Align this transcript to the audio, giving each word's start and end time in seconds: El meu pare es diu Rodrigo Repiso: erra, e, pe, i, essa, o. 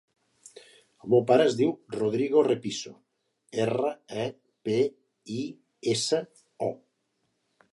El 1.07 1.11
meu 1.13 1.19
pare 1.31 1.43
es 1.49 1.57
diu 1.59 1.73
Rodrigo 1.95 2.43
Repiso: 2.47 2.93
erra, 3.67 3.91
e, 4.25 4.25
pe, 4.69 4.79
i, 5.37 5.45
essa, 5.95 6.23
o. 6.71 6.73